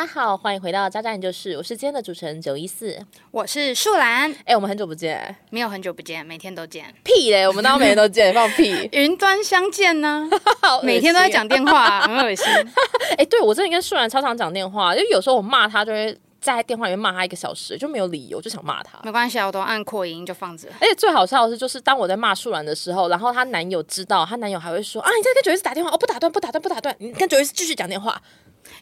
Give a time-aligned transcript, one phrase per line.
[0.00, 2.98] 家好，欢迎回到渣渣研究室，我是今天的主持人九一四。
[3.30, 8.88] 我是树兰，哎、我们很久不见，没有很久不见，每天都见，屁嘞，我们当然每天都见， 放屁。
[8.92, 10.26] 云端相见呢、
[10.82, 12.46] 每天都在讲电话，很恶心。
[13.18, 18.98] 哎、对我真的跟树兰超常讲电话，因为有时候我骂他就会在电话里面骂他一个小时，就没有理由，就想骂他。
[19.04, 20.66] 没关系啊，我都按扩音就放着。
[20.80, 28.18] 而且最好笑的是，就是当我在骂树兰的时候，然后她男友知道，她男友还会说啊，你在跟九一四打电话，哦，不打断，不打断，不打断，你跟九一四继续讲电话。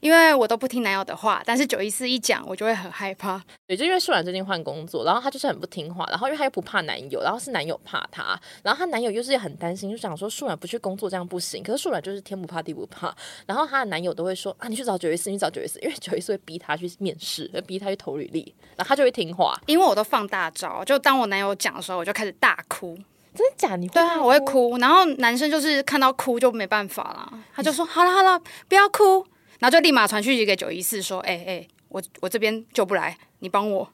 [0.01, 3.43] 因为我都不听男友的话，但是九一四一讲，我就会很害怕。
[3.67, 13.15] 对，就因为树兰最近换工作，然后她就是很不听话，然后因为她又不怕男友，然后是男友怕她，然后她男友又是很担心，就想说树兰不去工作这样不行，可是树兰就是天不怕地不怕，
[13.47, 19.59] 然后她的男友都会说啊，你去找九一四，你找九一四，因为 九一四会逼她去面试，会逼她去投履历，然后她就会听话。
[19.67, 22.99] 因为我都放大招，就当我男友讲的时候，我就开始大哭。
[23.35, 23.77] 真的假？
[23.77, 24.41] 你会对啊，我会。
[24.41, 24.79] 哭。
[24.79, 29.25] 然后男生就是看到哭就没办法啦，他就说好了好了，不要哭，
[29.59, 33.89] 然后就立马传讯息给九一四说，哎、哎、我我这边救不来，你帮我。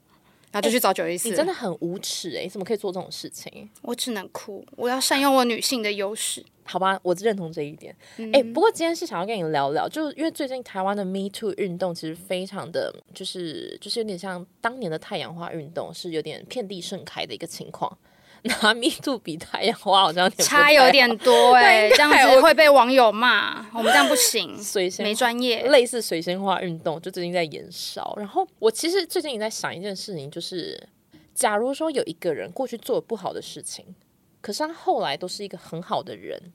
[0.52, 3.68] 然后就去找九一四，你真的很无耻哎、你怎么可以做这种事情？
[3.82, 6.44] 我只能哭，我要善用我女性的优势。
[6.62, 7.92] 好吧，我认同这一点。
[8.32, 17.98] 哎、不过今天是想要跟你聊聊，就是因为最近台湾的 Me Too 运动其实非常的，就是就是有点像当年的太阳花运动，是有点遍地盛开的一个情况。
[18.45, 25.67] 拿 Me Too 比太阳花好像有差有点多哎、 对这样子会被网友骂，我们这样不行， 水仙没专业。
[25.69, 28.15] 类似水仙花运动，就最近在延烧。
[28.19, 30.89] 然后我其实最近也在想一件事情，就是
[31.34, 33.95] 假如说有一个人过去做了不好的事情，
[34.41, 36.53] 可是他后来都是一个很好的人，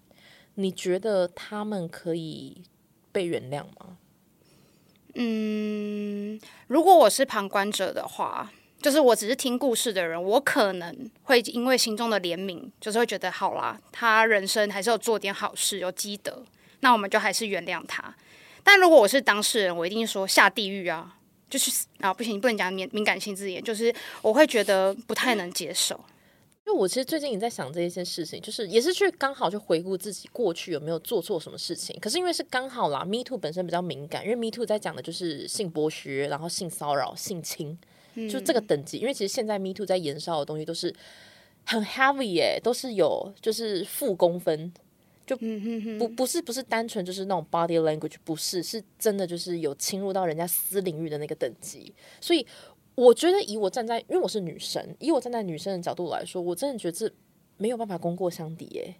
[0.55, 2.63] 你觉得他们可以
[3.11, 3.97] 被原谅吗？
[5.15, 16.43] 嗯，如果我是旁观者的话，就是我只是听故事的人，我可能会因为心中的怜悯，就是会觉得好啦，他人生还是有做点好事，有积德，
[16.79, 18.15] 那我们就还是原谅他。
[18.63, 21.17] 但如果我是当事人，我一定说下地狱啊，
[21.49, 25.99] 就是啊不行，不能讲敏敏感性字眼，就是我会觉得不太能接受。
[26.67, 31.97] 因为我其实最近也在想这一件事情，就是也是去刚好去回顾自己过去有没有做错什么事情。
[31.99, 37.75] 可是因为是刚好啦，Me Too 本身比较敏感，因为 Me Too 在讲的就是性剥削，然后性骚扰、性侵，
[38.29, 38.97] 就这个等级。
[38.97, 40.93] 因为其实现在 Me Too 在延烧的东西都是
[41.65, 44.73] 很 heavy 耶、都是有就是负公分，
[45.25, 45.37] 就
[45.97, 52.45] 不不是不是单纯就是那种 body language，不是是真的就是有侵入到人家私领域的那个等级，所以。
[52.95, 57.09] 我觉得以我站在，因为我是女生，以我站在女生的角度来说，我真的觉得这
[57.55, 58.93] 没有办法功过相抵耶。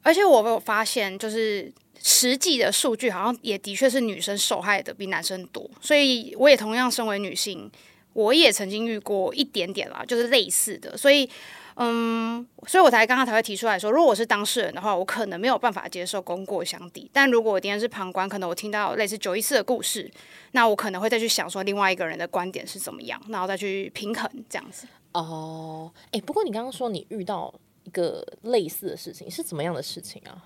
[0.00, 1.70] 而且我有发现，就是
[2.02, 7.70] 实际的数据好像也的确是女生受害的比男生多，所以我也同样身为女性，
[8.14, 11.28] 我也曾经遇过一点点啦，就是类似的，所以。
[11.76, 17.10] 嗯，所以我才刚刚才会提出来说，如果我是当事人的话，我可能没有办法接受功过相抵。
[17.12, 20.08] 但如果我今天是旁观，可能我听到类似九一四的故事，
[20.52, 24.86] 那我可能会再去想说另外一个人的观点是怎么样，然后再去平衡这样子。
[25.14, 30.38] 哦，哎，不过你刚刚说你遇到一个类似的事情，是怎么样的事情啊？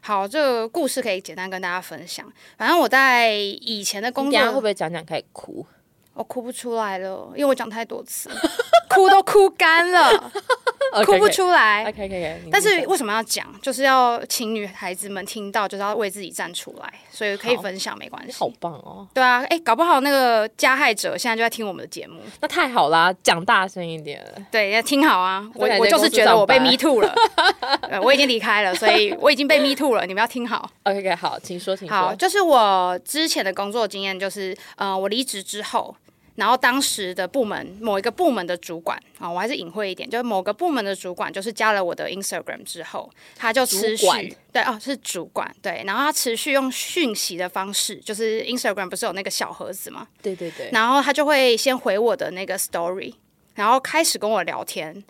[0.00, 2.28] 好，这个故事可以简单跟大家分享。
[2.58, 5.64] 反正我在以前的工作会不会讲讲开始哭？
[6.14, 8.30] 我哭不出来了，因为我讲太多次，
[8.88, 10.30] 哭都哭干了，
[11.04, 11.82] 哭不出来。
[11.88, 13.46] OK OK OK，但是为什么要讲？
[13.60, 18.32] 就是要请女孩子们听到，就是要为自己站出来，所以可以分享，没关系。
[18.32, 24.22] 好棒哦，对啊，哎，搞不好那个加害者现在就在听我们的节目，那太好啦，讲大声一点。
[24.50, 25.48] 对，要听好啊！
[25.54, 27.14] 我我就是觉得我被 me too 了，
[27.88, 30.70] 呃我已经离开了，所以我已经被 me too 了，你们要听好。
[30.84, 35.94] OK OK，好，请说，请说好，就是我之前的工作经验，就是呃，我离职之后，
[36.34, 50.08] 然后当时的部门某一个部门的主管啊、我还是隐晦一点，就是某个部门的主管，就是加了我的 Instagram 之后，他就持续对哦，是主管对，然后他持续用讯息的方式，就是 Instagram 不是有那个小盒子吗？
[50.20, 53.14] 对对对，然后他就会先回我的那个 story，
[53.54, 55.04] 然后开始跟我聊天。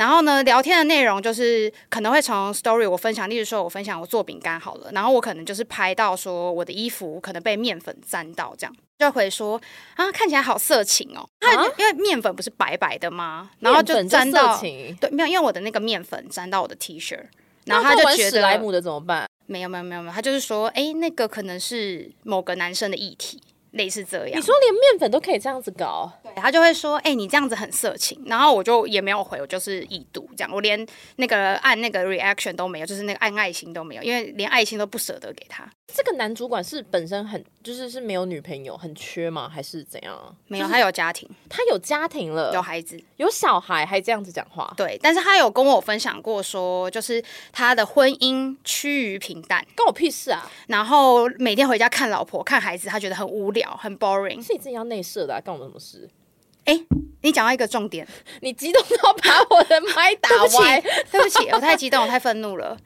[0.00, 9.60] 然后呢，聊天的内容就是可能会从 story 我分享，例如说我分享我做饼干好了，然后我可能就是拍到说我的衣服可能被面粉沾到，这样就会说
[9.96, 13.50] 啊看起来好色情哦，他啊因为面粉不是白白的吗？
[13.58, 17.18] 然后就沾到情对，没有，因为我的那个面粉沾到我的 T 恤，
[17.66, 19.28] 然后他就觉得史莱姆的怎么办？
[19.44, 23.38] 没有没有没有没有，他就是说哎那个可能是某个男生的议题，
[23.72, 24.38] 类似这样。
[24.38, 26.12] 你说连面粉都可以这样子搞？
[26.24, 30.86] 对他就会说：“哎、你这样子很色情。”然后我就也没有回，我就是已读这这样，我连
[31.16, 35.68] 那个按那个 reaction 都没有，就是那个按爱心都没有，因为连爱心都不舍得给他。
[35.92, 39.50] 这个男主管是本身很就是是没有女朋友，很缺吗？
[39.52, 40.32] 还是怎样啊？
[40.46, 44.72] 没有，他有家庭，他有家庭了，有孩子，有小孩，还这样子讲话。
[44.76, 50.48] 对，但是他有跟我分享过说，就是他的婚姻趋于平淡，关我屁事啊！
[50.68, 54.44] 然后每天回家看老婆、看孩子，他觉得很无聊、很 boring。
[54.44, 56.08] 是你自己要内射的、啊，关我们什么事？
[56.64, 56.78] 哎，
[57.22, 58.06] 你讲到一个重点，
[58.42, 60.80] 你激动到把我的麦打对不起歪。，
[61.10, 62.76] 对不起，我太激动，我太愤怒了。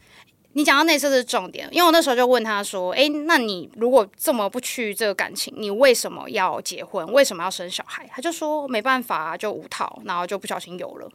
[0.57, 7.05] 你讲到内射是重点，因为我那时候就问他说：“诶，那你如果这么不趋这个感情，你为什么要结婚？
[7.13, 11.11] 为什么要生小孩？”他就说：“没办法啊，就无套，然后就不小心有了，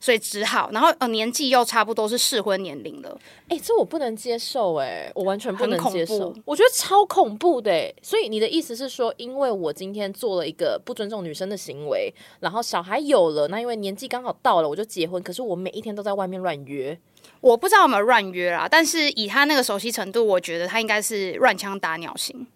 [0.00, 7.92] 所以只好，然后呃年纪又差不多是适婚年龄了，哎、这我不能接受、哎，我完全不能接受，我觉得超恐怖的、哎。
[8.02, 15.22] 所以你的意思是说，因为我今天做了一个不尊重女生的行为，然后小孩有了，那因为年纪刚好到了，我就结婚。
[15.22, 16.98] 可是我每一天都在外面乱约，
[17.42, 22.46] 我不知道有没有乱约啦，但是以他那个熟悉程度，我觉得他应该是乱枪打鸟型。”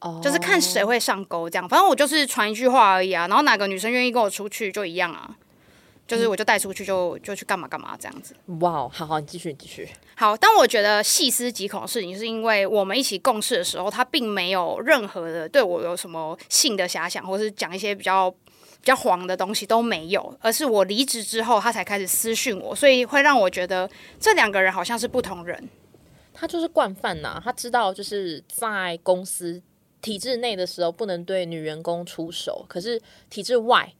[0.00, 1.68] 哦就是看谁会上钩这样。
[1.68, 5.36] 反正我就是传一句话而已啊，然后哪个女生愿意跟我出去就一样啊，
[6.08, 8.34] 就是我就带出去就就去干嘛干嘛这样子。
[8.60, 9.86] 哇，哦好好，你继续，你继续。
[10.16, 23.88] 好，但我觉得细思极恐的事情，是因为我们一起共事的时候，他并没有任何的对我有什么性的遐想，或是讲一些比较比较黄的东西都没有，而是我离职之后，他才开始私讯我，所以会让我觉得
[24.18, 25.68] 这两个人好像是不同人。
[26.32, 29.60] 他就是惯犯呐、他知道就是在公司
[30.00, 33.92] 体制内的时候不能对女员工出手，可是体制外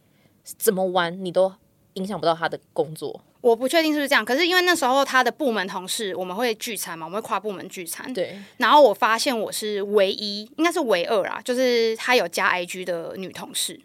[0.44, 1.52] 怎么玩你都
[1.98, 3.20] 影响不到他的工作。
[3.40, 13.80] 我不确定是不是这样，可是因为那时候他的部门同事我们会聚餐嘛，我们会跨部门聚餐，对，然后我发现我是唯一，应该是唯二啦，就是他有加 IG 的女同事，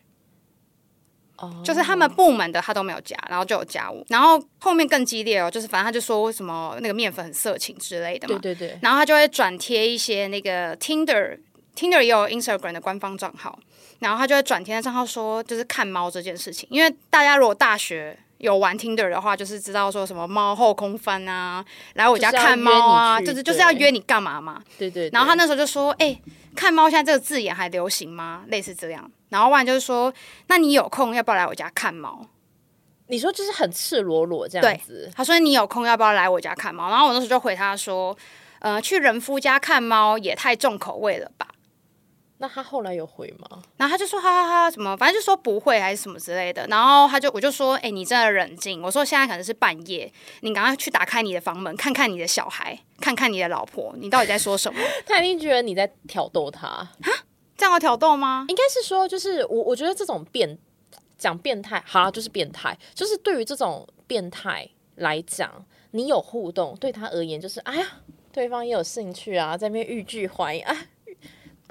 [1.38, 11.40] 哦就是他们部门的他都没有加，然后就有加我，然后后面更激烈哦，就是反正他就说什么那个面粉很色情之类的嘛，对对对，然后他就会转贴一些那个 Tinder。
[11.76, 13.58] Tinder 也有 Instagram 的官方账号，
[14.04, 16.68] 然后他就会转贴在账号说，就是看猫这件事情。
[16.70, 21.64] 因为大家如果大学有玩 Tinder 的话，就是知道说什么猫后空翻啊，
[21.94, 24.62] 来我家看猫啊，就是就是要对约你干嘛嘛。
[24.78, 26.20] 对对然后他那时候就说：“哎、
[26.54, 28.44] 看猫现在这个字眼还流行吗？
[28.50, 30.14] 类似这样。”然后不然就是说
[30.48, 32.28] ：“那你有空要不要来我家看猫
[33.08, 38.16] 你说就是很赤裸裸这样子？”，他说：“你有空要不要来我家看猫？”然后我那时候就回他说
[38.60, 41.48] ：“呃，去人夫家看猫也太重口味了吧。”
[42.40, 43.62] 那他后来有回吗？
[43.78, 44.98] 然后他就说：“哈哈哈，什么？
[44.98, 54.80] 反正就说不会还是什么之类的。”然后他就我就说：“哎、你真的冷静。”我说：“现在可能是半夜，你赶快去打开你的房门，看看你的小孩，看看你的老婆，你到底在说什么？
[55.06, 56.90] 他一定觉得你在挑逗他啊，
[57.56, 58.46] 这样有挑逗吗？
[58.50, 60.58] 应该是说，就是我我觉得这种变
[61.18, 67.88] 讲变态，好啦，就是变态，就是对于这种变态来讲，你有互动，对他而言就是，哎呀，
[68.34, 70.76] 对方也有兴趣啊，在那边欲拒还迎，啊，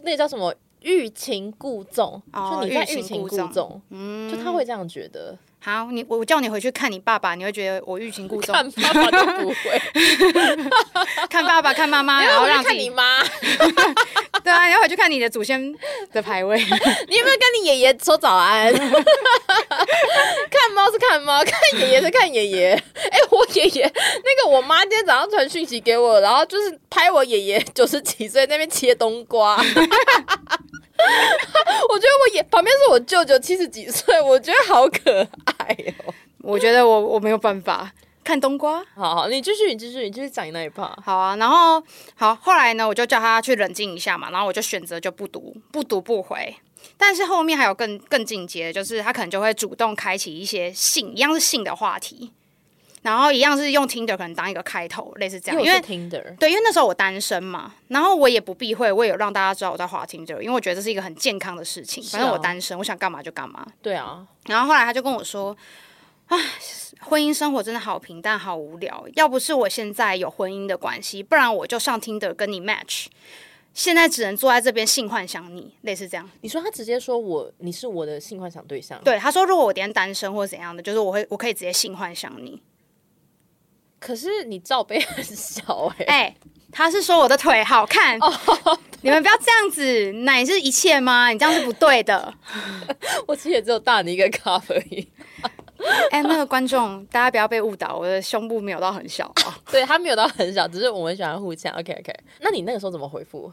[0.03, 8.53] 那叫什么欲擒故纵，哦就你在欲擒故纵，嗯，就他会这样觉得，好，你我叫你回去看你爸爸，你会觉得我欲擒故纵。
[8.55, 9.83] 看爸爸都不会，
[11.31, 13.23] 看爸爸看妈妈， 然然后后让看你妈，
[14.45, 15.75] 对啊，你要回去看你的祖先
[16.13, 16.57] 的牌位。
[17.09, 18.73] 你有没有跟你爷爷说早安？
[18.75, 18.91] 看
[20.75, 22.73] 猫是看猫，看爷爷是看爷爷。
[22.73, 29.57] 哎、我爷爷那个，我妈今天早上传讯息给我，然后就是拍我爷爷九十几岁那边切冬瓜。
[31.89, 35.27] 我觉得我爷旁边是我舅舅七十几岁，我觉得好可
[35.59, 36.15] 爱哦。
[36.43, 37.91] 我觉得我我没有办法
[38.25, 38.85] 看冬瓜。
[38.95, 40.97] 好好，你继续，你继续，你继续讲你那一趴。
[41.05, 41.83] 好啊，然后
[42.15, 46.55] 好，后来呢，我就叫他去冷静一下嘛，然后我就选择就不读，不读不回。
[46.97, 52.33] 但是后面还有更更进阶的，就是他可能就会主动开启一些性，一样是性的话题，
[53.03, 62.03] 然后一样是用 Tinder 可能当一个开头，类似这样，因为 Tinder，对，因为那时候我单身嘛，然后我也不避讳，我也有让大家知道我在滑 Tinder，因为我觉得这是一个很健康的事情。
[62.03, 63.65] 反正我单身，我想干嘛就干嘛。
[63.81, 65.57] 对啊，然后后来他就跟我说
[66.33, 66.39] ：“唉，
[67.01, 69.05] 婚姻生活真的好平淡，好无聊。
[69.17, 73.09] 要不是我现在有婚姻的关系，不然我就上 Tinder 跟你 match。
[73.75, 76.27] 现在只能坐在这边性幻想你，类似这样。
[76.41, 82.63] 你说他直接说我你是我的性幻想对象，对，他说如果我今天单身或者怎样的，就是我会我可以直接性幻想你。
[83.99, 86.37] 可是你罩杯很小哎、哎、
[86.73, 88.19] 他是说我的腿好看。
[89.03, 91.29] 你们不要这样子，奶是一切吗？
[91.29, 92.33] 你这样是不对的。
[93.29, 94.63] 我其实也只有大你一个 cup
[96.11, 99.59] 哎、那个观众，大家不要被误导，我的胸部没有到很小啊。
[99.71, 101.73] 对他没有到很小，只是我们喜欢互呛。
[101.75, 103.53] OK OK，那你那个时候怎么回复？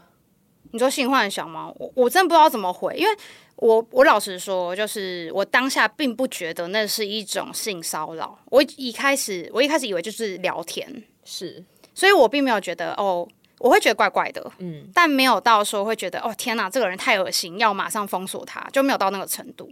[0.72, 1.72] 你说性幻想吗？
[1.78, 3.16] 我我真不知道怎么回，因为
[3.56, 8.38] 我我老实说，就是我当下并不觉得那是一种性骚扰。
[8.46, 13.26] 我一开始我一开始以为就是聊天，是，所以我并没有觉得哦，
[13.58, 19.68] 我会觉得怪怪的，嗯，但没有到说会觉得哦天哪，这个人太恶心，要马上封锁他，就没有到那个程度。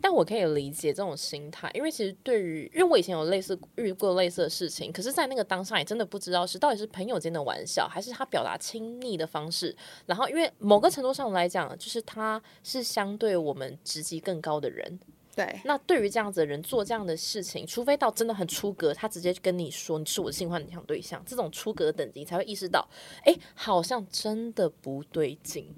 [0.00, 9.74] 但我可以理解这种心态，因为其实对于，因为我以前有类似遇过类似的事情，可是，在那个当下，也真的不知道是到底是朋友间的玩笑，还是他表达亲昵的方式。
[10.06, 15.00] 然后，因为某个程度上来讲，就是他是相对我们职级更高的人，
[15.34, 22.88] 对，那对于这样子的人做这样的事情，除非到真的很出格，他直接跟你说你是我的性幻想对象，这种出格等级才会意识到，
[23.24, 25.74] 哎，好像真的不对劲。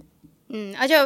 [0.49, 0.97] 嗯，而且，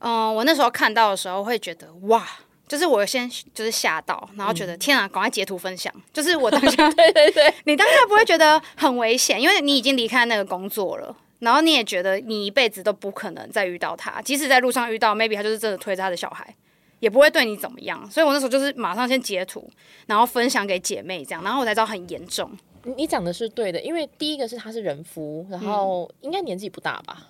[0.00, 2.26] 嗯、我那时候看到的时候会觉得哇。
[2.68, 5.92] 就是我先就是吓到，然后觉得、天啊，赶快截图分享。
[6.12, 16.54] 就是我当下， 对对对，你当下不会觉得很危险，因为你已经离开那个工作了，然后你也觉得你一辈子都不可能再遇到他，即使在路上遇到，maybe 他就是真的推着他的小孩，
[17.00, 18.10] 也不会对你怎么样。
[18.10, 19.70] 所以我那时候就是马上先截图，
[20.06, 22.50] 然后分享给姐妹这样，然后我才知道很严重。
[22.82, 27.28] 你你讲的是对的，因为第一个是他是人夫，然后应该年纪不大吧？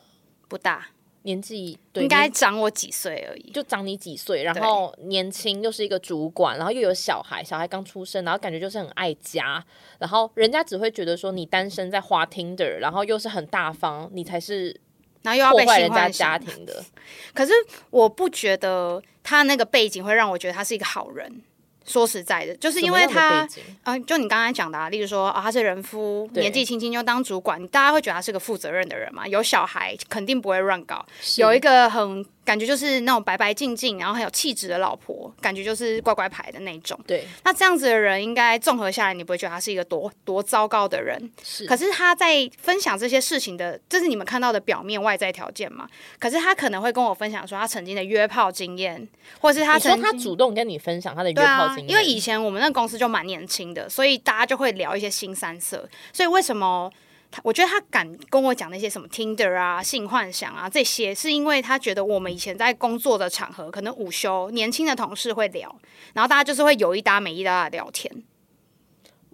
[0.49, 0.87] 不大，
[1.27, 3.51] 年纪应该长我几岁而已。
[3.51, 9.63] 就长你几岁，然后年轻又是一个主管，然后又有小孩，小孩刚出生，然后感觉就是很爱家，
[9.99, 14.81] 然后人家只会觉得说你单身在花 Tinder，然后又是很大方，你才是
[15.23, 16.85] 然后又要破坏人家家庭的。
[17.35, 17.53] 可是
[17.91, 21.43] 我不觉得他那个背景会让我觉得他是一个好人。
[21.87, 23.49] 说实在的，就是因为他
[23.85, 31.07] 啊、就你刚才讲的、啊，例如说啊、他是人夫，年纪轻轻就当主管，大家会觉得他是个负责任的人嘛，有小孩肯定不会乱搞，
[31.39, 36.99] 有一个很感觉就是那种白白净净，然后很有气质的老婆，感觉就是乖乖牌的那种。
[37.07, 41.31] 对那这样子的人，应该综合下来，你不会觉得他是一个多多糟糕的人。
[41.43, 45.89] 是，可是他在分享这些事情的，这是你们看到的表面外在条件嘛？
[46.21, 49.07] 可是他可能会跟我分享说他曾经的约炮经验，
[49.41, 55.89] 或是他曾经他主动跟你分享他的约炮经，验，因为以前我们那个公司就蛮年轻的，所以大家就会聊一些新三色。
[56.13, 57.03] 所以为什么他？
[57.43, 65.75] 我觉得他敢跟我讲那些什么 Tinder 啊、性幻想啊这些，是因为他觉得我们以前在工作的场合，可能午休年轻的同事会聊，
[66.15, 68.25] 然后大家就是会有一搭没一搭的聊天。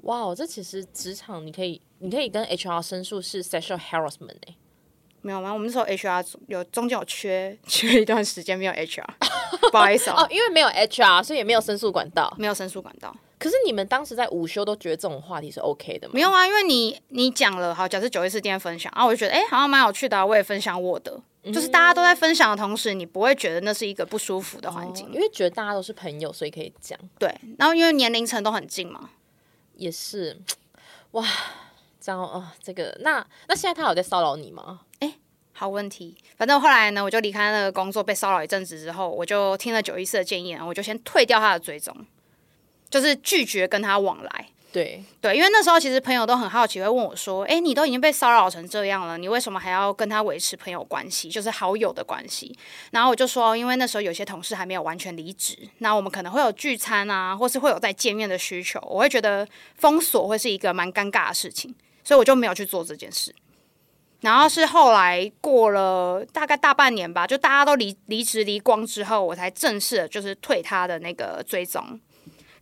[0.02, 4.56] 哇哦，这其实职场你可以你可以跟 HR 申诉是 sexual harassment 哎、
[5.20, 5.52] 没有吗？
[5.52, 9.04] 我们那时候 HR 有中间有缺缺一段时间没有 HR，
[9.70, 12.34] 不好意思哦， 哦，因为没有 HR，所以也没有申诉管道。
[12.36, 13.16] 没有申诉管道。
[13.42, 16.12] 可是你们当时在午休都觉得这种话题是 OK 的吗？
[16.14, 21.20] 没有啊，因为你你讲了，好，假设九一四今天分享，啊，我就觉得哎、诶好像蛮有趣的、啊，我也分享我的，
[21.52, 26.98] 就是大家都在分享的同时，你不会觉得那是一个不舒服的环境，哦因为觉得大家都是朋友，所以可以讲。
[27.18, 27.34] 对。
[27.58, 29.10] 然后因为年龄层都很近嘛，
[29.74, 30.38] 也是，
[31.12, 31.26] 哇，
[32.00, 34.80] 这样啊、这个那那现在他有在骚扰你吗？
[35.00, 35.14] 哎
[35.52, 36.16] 好问题。
[36.36, 41.94] 反正后来呢，我就离开那个工作，被骚扰一阵子之后，我就听了九一四的建议，然后我就先退掉他的追踪，
[42.92, 44.46] 就是拒绝跟他往来。
[44.70, 52.56] 对，对，因为那时候其实朋友都很好奇，会问我说：“哎，你都已经被骚扰成这样了，你为什么还要跟他维持朋友关系，就是好友的关系？”
[52.90, 63.34] 然后我就说，因为那时候有些同事还没有完全离职，那我们可能会有聚餐啊，或是会有再见面的需求，我会觉得封锁会是一个蛮尴尬的事情，所以我就没有去做这件事。
[64.22, 72.00] 然后是后来过了大概大半年吧，就大家都离离职离光之后，我才正式的就是退他的那个追踪。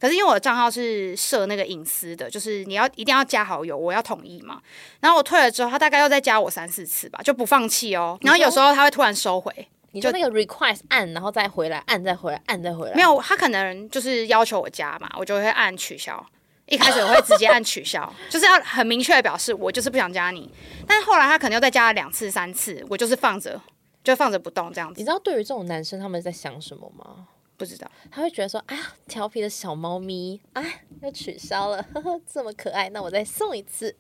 [0.01, 4.61] 可是因为我的账号是设那个隐私的，就是你要一定要加好友，我要同意嘛。
[5.01, 8.19] 然后我退了之后，他大概又再加我三四次吧，就不放弃哦。
[8.23, 9.53] 然后有时候他会突然收回，
[9.93, 12.95] 你就那个 request 按，然后再回来，按再回来，按再回来。
[12.95, 16.25] 没有，他可能就是要求我加嘛，我就会按取消。
[16.67, 20.49] 一开始我会直接按取消，就是要很明确的表示我就是不想加你。
[20.87, 23.61] 但是后来他可能又再加了两次、三次，我就是放着，
[24.05, 25.01] 就放着不动这样子。
[25.01, 27.27] 你知道对于这种男生他们在想什么吗？
[27.61, 28.75] 不知道，他会觉得说，啊，
[29.07, 30.65] 调皮的小猫咪，啊，
[31.03, 33.95] 要取消了，呵呵，这么可爱，那我再送一次，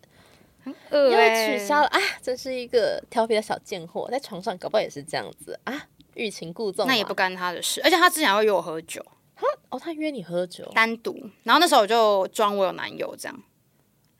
[0.64, 6.90] 又又取消了，啊，真是一个调皮的小贱货，在床上搞不好也是这样子啊，欲擒故纵嘛。
[6.90, 7.82] 那也不干他的事。
[7.84, 9.04] 而且他之前还会约我喝酒，
[9.36, 11.14] 他哦，他约你喝酒，单独。
[11.42, 13.42] 然后那时候我就装我有男友这样，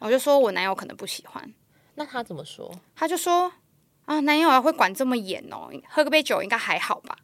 [0.00, 1.50] 我就说我男友可能不喜欢，
[1.94, 2.70] 那他怎么说？
[2.94, 3.50] 他就说
[4.04, 7.16] 啊，男友还会管这么严哦，喝个杯酒应该还好吧。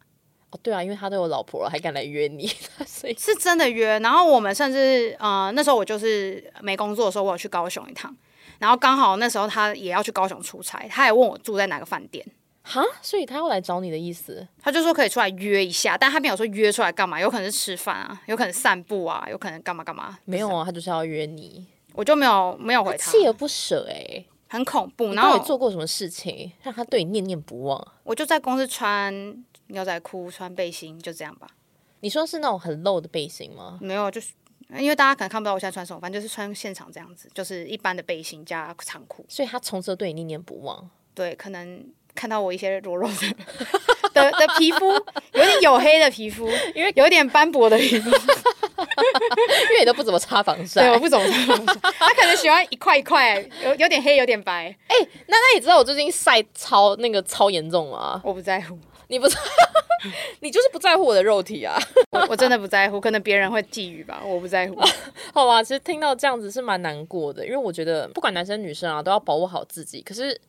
[0.49, 2.47] 哦，对啊，因为他都有老婆了，还敢来约你，
[2.87, 8.15] 所以是真的约，然后我们甚至呃那时候我就是没工作的时候，我有去高雄一趟，
[8.59, 12.25] 然后刚好那时候他也要去高雄出差，他也问我住在哪个饭店，
[12.63, 25.13] 哈，所以他要来找你的意思，他就说可以出来约一下，但他没有说约出来干嘛，有可能是吃饭啊，有可能散步啊，有可能干嘛干嘛，没有啊，他就是要约你，我就没有没有回他，锲而不舍哎、很恐怖。
[25.13, 27.87] 然后到底做过什么事情让他对你念念不忘？
[28.03, 29.13] 我就在公司穿
[29.67, 31.47] 牛仔裤、穿背心，就这样吧。
[31.99, 33.77] 你说是那种很露的背心吗？
[33.81, 34.33] 没有，就是
[34.77, 39.25] 因为大家可能看不到我现在穿什么，反正就是穿现场这样子，就是一般的背心加长裤。
[39.27, 40.89] 所以他从此对你念念不忘。
[41.13, 41.83] 对，可能
[42.13, 43.35] 看到我一些裸露的
[44.13, 48.09] 的的皮肤，有点黝黑的皮肤， 因为有点斑驳的皮肤。
[48.77, 50.99] 因为你都不怎么擦防晒对，我。
[50.99, 51.73] 不怎么擦防晒。
[51.97, 54.67] 他可能喜欢一块一块，有有点黑，有点白。
[54.87, 54.95] 哎
[55.25, 58.21] 那那你知道我最近晒超那个超严重吗？
[58.23, 58.77] 我不在乎，
[59.07, 59.37] 你不是，
[60.41, 61.77] 你就是不在乎我的肉体啊？
[62.11, 64.79] 我我真的不在乎，可能别人会觊觎吧，我不在乎。
[65.33, 70.01] 好吧，其实听到这样子是蛮难过的，因为我觉得不管男生女生啊，都要保护好自己。
[70.01, 70.39] 可是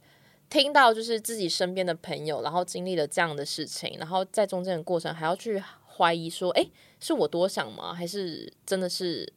[0.51, 5.63] 听到就是自己身边的朋友，然后经历了这样的事情，然后在中间的过程还要去
[5.97, 7.95] 怀疑说，诶，是我多想吗？
[7.95, 9.33] 还是真的是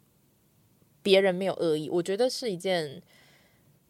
[1.04, 1.90] 别人没有恶意？
[1.90, 3.02] 我觉得是一件，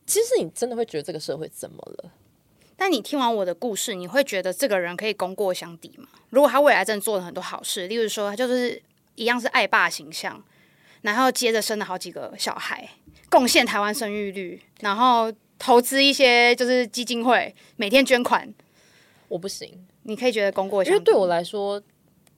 [0.06, 2.12] 其实你真的会觉得这个社会怎么了？
[2.82, 6.08] 但你听完我的故事，你会觉得这个人可以功过相抵吗？
[6.32, 8.82] 如果他未来真的做了很多好事，例如说他就是
[9.14, 10.44] 一样是爱爸形象，
[11.04, 12.90] 然后接着生了好几个小孩，
[13.30, 18.52] 贡献台湾生育率，然后投资一些就是基金会，每天捐款，
[19.28, 20.96] 我不行，你可以觉得功过相抵。
[20.96, 21.80] 因为对我来说，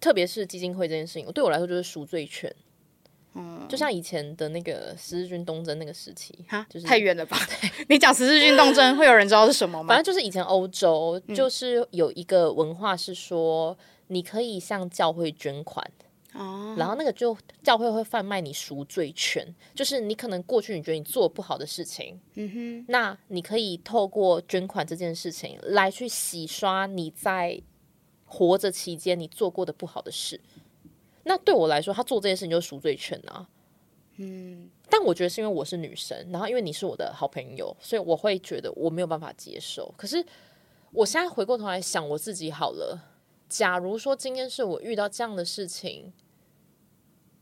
[0.02, 2.54] 特别是基金会这件事情，对我来说就是赎罪券。
[3.36, 7.38] 嗯，就像以前的那个十字军东征那个时期，哈，就是太远了吧？
[7.90, 9.88] 你讲十字军东征，会有人知道是什么吗？
[9.88, 15.84] 反正就是以前欧洲就是有一个文化是说，你可以向教会捐款，
[16.34, 27.60] 哦，然后那个就教会会贩卖你赎罪权，就是你可能过去你觉得你做不好的事情，嗯哼，那你可以透过捐款这件事情来去洗刷你在
[28.26, 30.40] 活着期间你做过的不好的事。
[31.24, 33.48] 那对我来说，他做这件事情就是赎罪券啊。
[34.18, 39.92] 嗯，但我觉得是因为我是女生，然后因为你是我的好朋友，所以我会觉得我没有办法接受。
[39.98, 40.24] 可是
[40.92, 43.00] 我现在回过头来想我自己好了，
[43.50, 46.14] 假如说今天是我遇到这样的事情，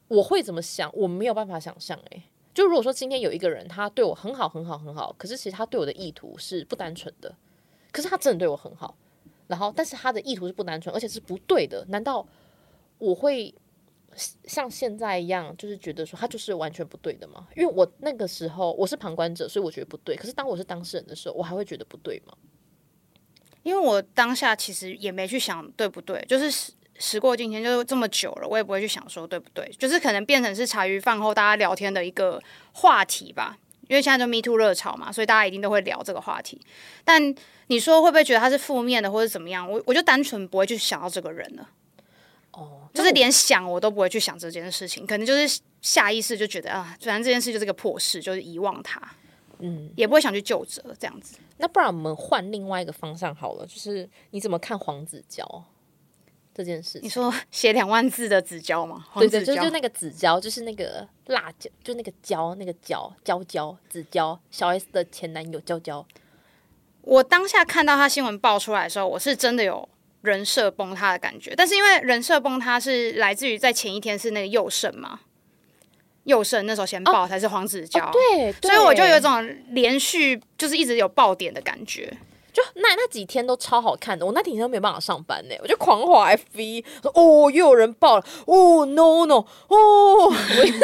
[0.07, 0.89] 我会怎么想？
[0.95, 2.00] 我没有办法想象。
[2.11, 2.23] 诶，
[2.53, 7.35] 就如果说今天有一个人他对我很好很好很好，可是其实他对我的意图是不单纯的，
[7.91, 8.95] 可是他真的对我很好，
[9.47, 12.25] 然后但是他的意图是不单纯，而且是不对的，难道
[12.97, 13.53] 我会？
[14.45, 17.47] 像现在一样，就是觉得说他就是完全不对的嘛。
[17.55, 20.15] 因为我那个时候我是旁观者，所以我觉得不对。
[20.15, 22.33] 可是当我是当事人的时候，我还会觉得不对吗？
[23.63, 32.41] 因为我当下其实也没去想对不对，就是时过境迁，就是这么久了，我也不会去想说对不对，就是可能变成是茶余饭后大家聊天的一个
[32.74, 33.57] 话题吧。
[33.87, 36.61] 因为现在就 Me Too 热潮嘛，所以大家一定都会聊这个话题。
[37.03, 37.35] 但
[37.67, 39.69] 你说会不会觉得他是负面的，或者怎么样？
[39.69, 41.69] 我我就单纯不会去想到这个人了。
[42.51, 49.01] 哦，就是连想我都不会去想这件事情，可能就是下意识就觉得啊，反正这件事就是个破事，就是遗忘它，
[49.59, 51.37] 嗯，也不会想去救责这样子。
[51.57, 55.64] 那不然我们换另外一个方向好了，就是你怎么看黄子佼
[56.53, 57.03] 这件事情？
[57.03, 59.05] 你说写两万字的纸胶吗？
[59.16, 66.05] 对对，就就那个子佼，就是那个辣椒，就那个椒，那个椒椒椒子佼，小 S 的前男友娇娇。
[67.03, 69.87] 我当下看到他新闻爆出来的时候，我是真的有
[70.22, 71.53] 人设崩塌的感觉。
[71.55, 75.20] 但是因为人设崩塌是来自于在前一天是那个佑胜嘛，
[76.25, 82.12] 佑胜那时候先爆才是黄子佼，哦对，所以我就有一种连续就是一直有爆点的感觉。
[82.53, 89.36] 就那那几天都超好看的，我那几天都没有办法上班呢，我就狂滑 FV，说哦又有人爆了，哦 no no，
[89.70, 90.81] 哦， 我也是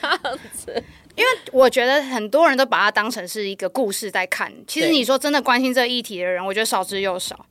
[0.00, 0.82] 这样子。
[1.16, 4.50] 因为我觉得很多人都把它当成是一个故事在看。
[4.66, 7.44] 其实你说真的关心这个议题的人，我觉得少之又少。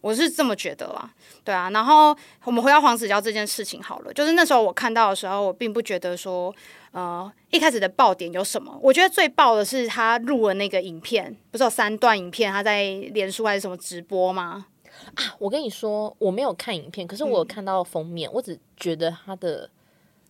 [0.00, 1.10] 我是这么觉得啦，
[1.44, 1.70] 对啊。
[1.70, 6.54] 然后我们回到黄子佼这件事情好了，就是那时候我看到的时候，我并不觉得说，
[6.92, 8.78] 呃，一开始的爆点有什么。
[8.82, 14.66] 我觉得最爆的是他录了那个影片，不是有三段影片，他在连书还是什么直播吗？
[15.14, 19.70] 啊我跟你说，我没有看影片，可是我有看到封面，我只觉得他的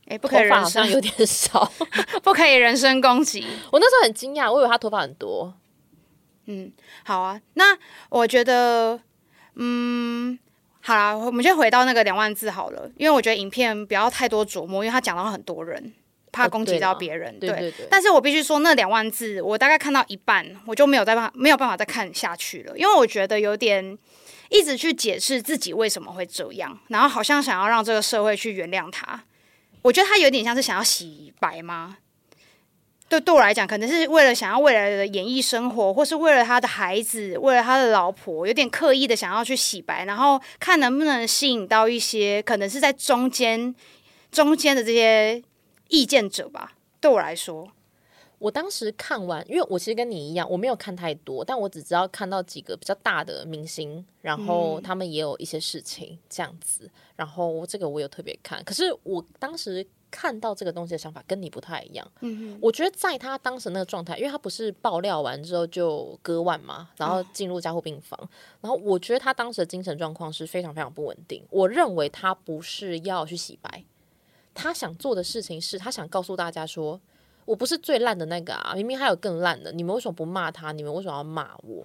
[0.07, 1.71] 哎，不头可以人好像有点少。
[2.23, 3.45] 不可以人身攻击。
[3.73, 5.55] 我那时候很惊讶，我以为他头发很多。
[6.47, 6.73] 嗯
[7.05, 7.77] 好啊，那
[8.09, 9.01] 我觉得，
[9.63, 10.39] 嗯，
[10.81, 15.93] 好啦，我们就回到那个两万字好了，因为我觉得影片不要太多琢磨，因为他讲到很多人，
[16.33, 17.39] 怕攻击到别人。
[17.39, 23.99] 对对对，但是我必须说，那两万字我大概看到一半，我就没有再办法没有办法再看下去了，因为我觉得有点
[24.49, 29.23] 一直去解释自己为什么会这样，然后好像想要让这个社会去原谅他。
[29.83, 31.99] 我觉得他有点像是想要洗白吗？
[33.11, 43.75] 对，对我来讲，可能是为了想要未来的演艺生活，或是为了他的孩子，为了他的老婆，有点刻意的想要去洗白，然后看能不能吸引到一些可能是在中间
[44.31, 45.43] 中间的这些
[45.89, 46.75] 意见者吧。
[47.01, 47.69] 对我来说，
[48.39, 58.63] 我当时看完，因为我其实跟你一样，我没有看太多，但我只知道看到几个比较大的明星，然后他们也有一些事情这样子，然后这个我有特别看。
[58.63, 62.07] 可是我当时看到这个东西的想法跟你不太一样。
[62.21, 68.19] 嗯我觉得在他当时那个状态，因为他不是爆料完之后就割腕嘛，然后进入加护病房，
[68.61, 71.45] 然后我觉得他当时的精神状况是非常非常不稳定。
[71.51, 73.85] 我认为他不是要去洗白，
[74.55, 77.01] 他想做的事情是他想告诉大家说。
[77.47, 80.71] 我不是最烂的那个啊，明明还有更烂的，你们为什么不骂他？
[80.71, 81.85] 你们为什么要骂我？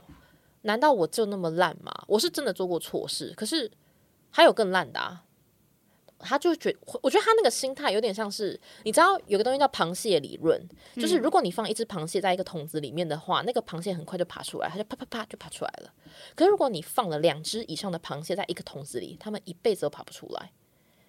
[0.61, 1.91] 难道我就那么烂吗？
[2.07, 3.71] 我是真的做过错事，可是
[4.29, 5.23] 还有更烂的啊！
[6.19, 10.61] 他就觉，我觉得他那个心态有点像是，你知道有个东西叫螃蟹理论，
[10.95, 15.93] 就是如果你放一只螃蟹在一个桶子里面的话，那个螃蟹很快就爬出来，它就啪啪啪就爬出来了。
[16.35, 20.51] 可是如果你放了两只以上的螃蟹在一个桶子里，它们一辈子都爬不出来，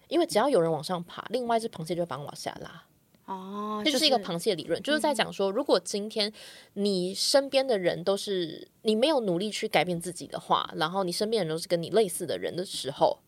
[0.07, 2.83] 因为只要有人往上爬，另外一只螃蟹就会把往下拉。
[3.25, 6.31] 哦，这就是一个螃蟹理论，就是在讲说，如果今天
[6.75, 13.19] 你身边的人都是你没有努力去改变自己的话，然后你身边人都是跟你类似的人的时候，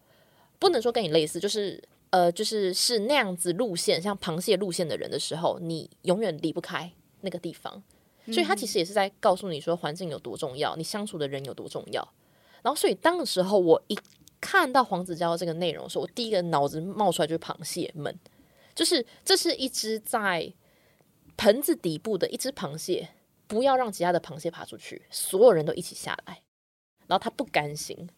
[0.60, 6.92] 不能说跟你类似，就是呃，就是是那样子路线，像螃蟹路线的人的时候，你永远离不开
[7.22, 7.82] 那个地方。
[8.32, 12.08] 所以他其实也是在告诉你说，环境有多重要，你相处的人有多重要。
[12.62, 13.98] 然后，所以当时候我一
[14.40, 18.16] 看到黄子佼这个内容的时候，我第一个脑子冒出来就是螃蟹们。
[18.76, 20.54] 就是这是一只在
[21.38, 23.10] 盆子底部的一只螃蟹，
[23.48, 26.42] 不要让其他的螃蟹爬出去，所有人都一起下来。
[27.08, 28.10] 然后他不甘心，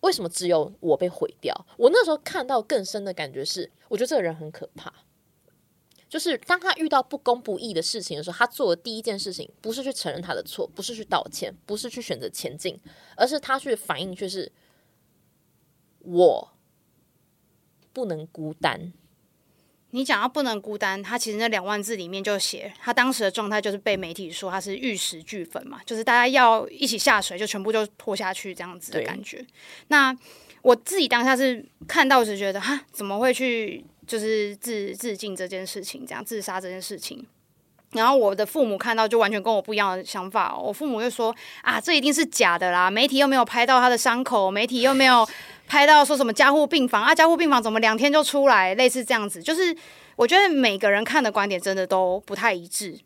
[0.00, 1.66] 为什么只有我被毁掉？
[1.76, 4.92] 我那时候看到更深的感觉是，我觉得这个人很可怕。
[6.08, 12.78] 就是当他遇到不公不义的事情的时候，他做的第一件事情不是去承认他的错，不是去道歉，不是去选择前进，
[13.16, 14.52] 而是他去反应，却是
[16.00, 16.52] 我
[17.92, 18.92] 不能孤单。
[19.90, 29.44] 你讲到不能孤单，他其实那两万字里面就写，他当时的状态就是被媒体说他是玉石俱焚嘛，就是大家要一起下水，就全部就拖下去这样子的感觉。
[29.88, 30.14] 那
[30.62, 37.24] 我自己当下是看到时觉得，哈，怎么会去就是自自尽这件事情，这样自杀这件事情。
[37.96, 45.26] 然后我的父母看到就完全跟我不一样的想法，我父母就说啊，这一定是假的啦，媒体又没有拍到他的伤口，媒体又没有。
[45.68, 47.12] 拍到说什么加护病房啊？
[47.12, 48.72] 加护病房怎么两天就出来？
[48.76, 49.76] 类似这样子，就是
[50.14, 52.96] 我觉得每个人看的观点真的都不太一致。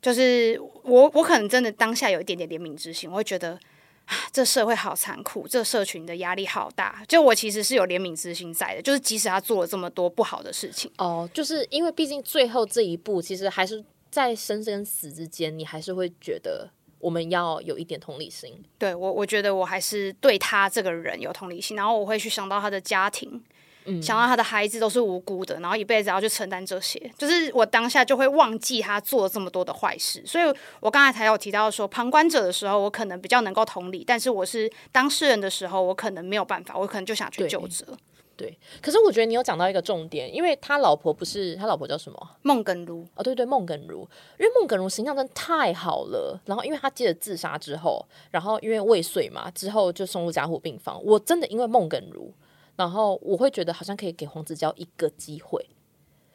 [0.00, 3.58] 就是我，我可能真的当下有一点点怜悯之心，我会觉得
[4.04, 7.02] 啊，这社会好残酷，这社群的压力好大。
[7.08, 13.84] 就我其实是有怜悯之心在的，就是即使他做了这么多不好的事情，哦，就是因为毕竟最后这一步，其实还是
[14.22, 16.70] 在生跟死之间，你还是会觉得。
[17.00, 23.40] 我们要有一点同理心，对我，我觉得我还是对他这个人有同理心，然后我会去想到他的家庭，
[23.84, 37.96] 嗯，想到他的孩子都是无辜的，然后一辈子要去承担这些，就是我当下就会忘记他做了这么多的坏事，所以我刚才才有提到说，旁观者的时候，我可能比较能够同理，但是我是当事人的时候，我可能没有办法，我可能就想去救责。
[38.38, 42.30] 对，可是我觉得你有讲到一个重点，因为他老婆不是他老婆叫什么？
[42.42, 46.40] 孟耿如哦，对对，孟耿如，因为孟耿如形象真的太好了。
[46.44, 51.02] 然后，因为他接着自杀之后，然后因为未遂嘛，之后就送入加护病房。
[51.04, 52.32] 我真的因为孟耿如，
[52.76, 55.68] 然后我会觉得好像可以给黄子佼一个机会。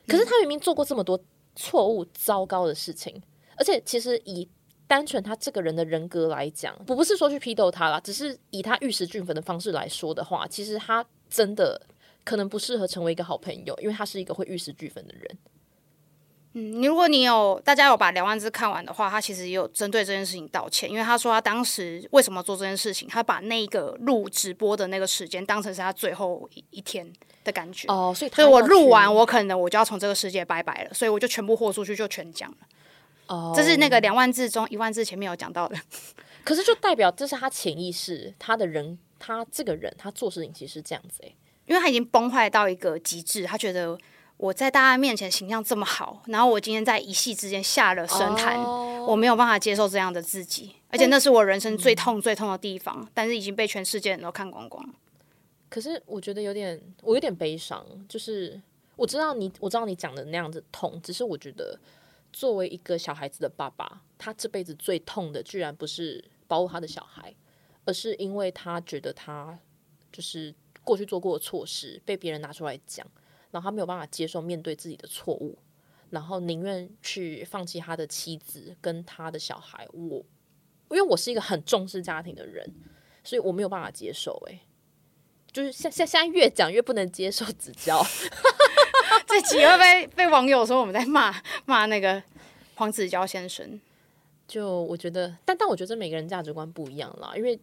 [0.05, 1.17] 可是他明明做过这么多
[1.55, 3.23] 错误、糟糕的事情，
[3.55, 4.45] 而且其实以
[4.85, 11.81] 单纯他这个人的人格来讲，我不是说去批斗他啦，只是以他玉石俱焚的方式来说的话，其实他真的。
[12.23, 15.37] 可能不适合成为一个好朋友，因为他是一个会玉石俱焚的人。
[16.55, 27.11] 嗯，你如果你有大家有把两万字看完的话，他其实也有针对这件事情道歉，因为他说他当时为什么做这件事情，他把那个录直播的那个时间当成是他最后一一天
[27.43, 27.87] 的感觉。
[27.87, 32.57] 哦，所以所以我录完，我可能我就要从这个世界拜拜了，所以我就全部豁出去，就全讲了。
[33.25, 35.75] 哦，这是那个两万字中一万字前面有讲到的。
[36.43, 41.35] 可是就代表这是他潜意识，他的人，他这个人，他做事情其实是这样子诶。
[41.65, 43.97] 因为他已经崩坏到一个极致，他觉得
[44.37, 54.85] 我在大家面前形象这么好，然后我今天在一夕之间下了神坛，我没有办法接受这样的自己，而且那是我人生最痛最痛的地方，但是已经被全世界人都看光光。
[55.69, 58.61] 可是我觉得有点，我有点悲伤，就是
[58.97, 61.79] 我知道你，我知道你讲的那样子痛，只是我觉得
[62.33, 67.33] 作为一个小孩子的爸爸，他这辈子最痛的，居然不是保护他的小孩，
[67.85, 69.57] 而是因为他觉得他
[70.11, 70.53] 就是。
[70.83, 73.05] 过去做过的错事被别人拿出来讲，
[73.51, 75.57] 然后他没有办法接受面对自己的错误，
[76.09, 79.87] 然后宁愿去放弃他的妻子跟他的小孩。
[79.93, 80.23] 我
[80.89, 82.69] 因为我是一个很重视家庭的人，
[83.23, 84.41] 所以我没有办法接受。
[84.47, 84.61] 哎，
[85.51, 88.03] 就是现现现在越讲越不能接受指教，
[89.25, 91.33] 这几会被被网友说我们在骂
[91.65, 92.21] 骂那个
[92.75, 93.79] 黄子佼先生。
[94.45, 97.57] 就我觉得，但但我觉得每个人价值观不一样啦，因为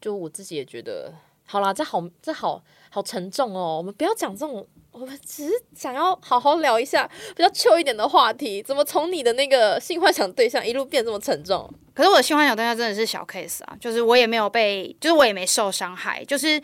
[0.00, 1.14] 就我自己也觉得，
[1.50, 3.78] 好啦，这好这好好沉重哦。
[3.78, 8.62] 我们不要讲这种，我们只是想要好好聊一下比较 Q 一点的话题。
[8.62, 11.68] 怎么从你的那个性幻想对象一路变这么沉重？
[11.94, 16.62] 可是我的性幻想对象真的是小 case 啊，就是我也没有被，就是我也没受伤害，就是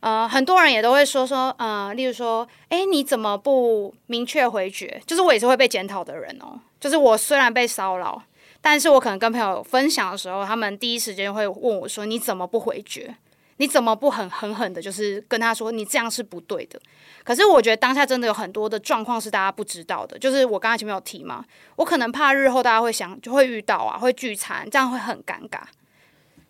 [0.00, 5.00] 呃，很多人也都会说说，呃，例如说，哎，你怎么不明确回绝？
[5.06, 6.60] 就是我也是会被检讨的人哦。
[6.78, 8.22] 就是我虽然被骚扰。
[8.62, 13.14] 但是我可能跟朋友分享的时候，他们第一时间会问我说：“你怎么不回绝？
[13.58, 16.80] 你怎么不很狠狠的，就是跟他说你这样是不对的？”
[17.24, 21.44] 可是我觉得当下真的有很多的状况是大家不知道的，就是我刚才前面有提嘛，
[21.76, 25.60] 我可能怕日后大家会想就会遇到啊，会聚餐，这样会很尴尬。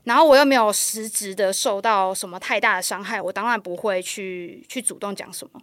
[0.05, 5.61] 然后我又没有实质的受到什么太大的伤害，我当然不会去去主动讲什么。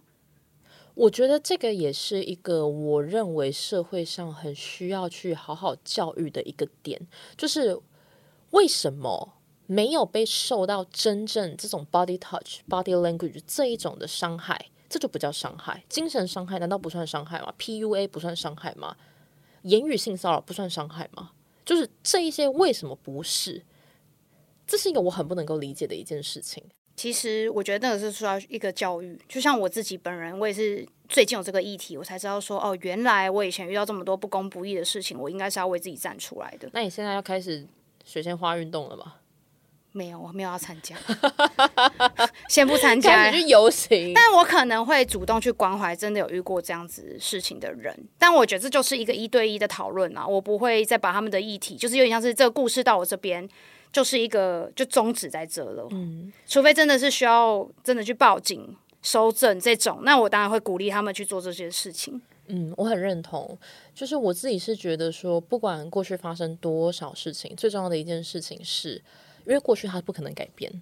[0.94, 7.00] 我觉得这个也是一个我认为社会上很需要去好好教育的一个点，
[7.36, 7.80] 就是
[8.50, 9.32] 为什么
[9.66, 15.82] 没有被受到真正这种 body touch、body language 这一种的伤害，这就不叫伤害。
[15.88, 18.96] 精神伤害难道不算伤害吗？PUA 不算伤害吗？
[19.62, 21.30] 言语性骚扰不算伤害吗？
[21.64, 23.62] 就是这一些为什么不是？
[24.66, 26.62] 这是一个我很不能够理解的一件事情。
[26.96, 36.68] 其实我觉得那个是需要一个教育，就像我自己本人，我也是最近有这个议题，我才知道说，哦，原来我以前遇到这么多不公不义的事情，我应该是要为自己站出来的。
[36.72, 37.66] 那你现在要开始
[38.04, 39.16] 水仙花运动了吗？
[39.96, 40.96] 没有，我没有要参加，
[42.50, 44.12] 先不参加，去游行。
[44.12, 47.96] 但我可能会主动去关怀真的有遇过这样子事情的人。
[48.18, 53.48] 但我觉得这就是一个一对一的讨论啊，我不会再把他们的议题，就是有点像是这个故事到我这边。
[53.92, 62.20] 就是一个就终止在这了，嗯，除非真的是需要真的去报警收证这种，那我当然会鼓励他们去做这些事情。
[62.48, 63.56] 嗯，我很认同，
[63.94, 69.00] 就是我自己是觉得说，不管过去发生多少事情，最重要的一件事情是，
[69.46, 70.72] 因为过去它不可能改变。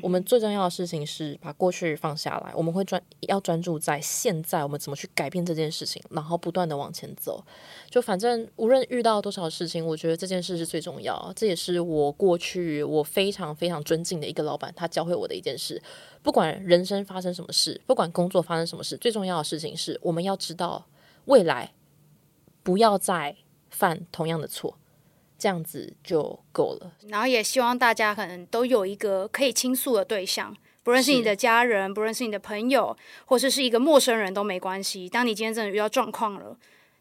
[0.00, 7.44] 我们最重要的事情是把过去放下来，我们会专要专注在现在，我们怎么去改变这件事情，然后不断的往前走。
[7.90, 11.30] 就反正无论遇到多少事情，我觉得这件事是最重要。
[11.36, 15.82] 这也是我过去我非常非常尊敬的一个老板，他教会我的一件事。
[16.22, 20.86] 不管人生发生什么事，不管工作发生什么事，最重要的事情是我们要知道
[21.26, 21.74] 未来
[22.62, 23.36] 不要再
[23.68, 24.78] 犯同样的错。
[25.42, 35.08] 这样子就够了，然后也希望大家可能都有一个可以倾诉的对象，不论是你的家人，不论是你的朋友，或者是一个陌生人都没关系。
[35.08, 36.56] 当你今天真的遇到状况了，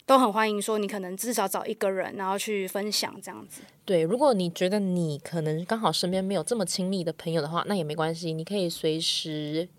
[0.08, 3.62] 都很欢迎说你可能至少找一个人，然后去分享这样子。
[3.86, 9.70] 对，如果你觉得你可能刚好身边没有这么亲密的朋友的话，那也没关系，你可以随时。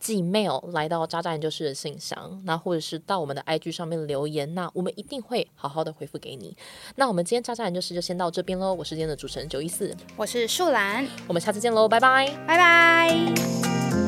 [0.00, 6.56] 寄 mail 来到渣渣研究室的信箱，那或者是到我们的 IG 上面留言，那我们一定会好好的回复给你。
[6.96, 14.07] 那我们今天渣渣研究室就先到这边喽，我是今天的主持人九一四，我是树兰，我们下次见喽，拜拜，拜拜。